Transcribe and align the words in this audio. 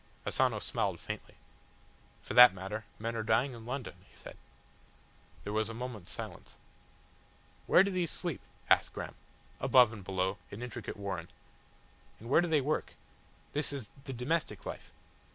Asano 0.25 0.57
smiled 0.57 0.99
faintly. 0.99 1.35
"For 2.23 2.33
that 2.33 2.55
matter, 2.55 2.85
men 2.97 3.15
are 3.15 3.21
dying 3.21 3.53
in 3.53 3.67
London," 3.67 3.93
he 4.09 4.17
said. 4.17 4.35
There 5.43 5.53
was 5.53 5.69
a 5.69 5.75
moment's 5.75 6.11
silence. 6.11 6.57
"Where 7.67 7.83
do 7.83 7.91
these 7.91 8.09
sleep?" 8.09 8.41
asked 8.67 8.95
Graham. 8.95 9.13
"Above 9.59 9.93
and 9.93 10.03
below 10.03 10.39
an 10.49 10.63
intricate 10.63 10.97
warren." 10.97 11.27
"And 12.19 12.31
where 12.31 12.41
do 12.41 12.47
they 12.47 12.61
work? 12.61 12.93
This 13.53 13.71
is 13.71 13.89
the 14.05 14.13
domestic 14.13 14.65
life." 14.65 14.91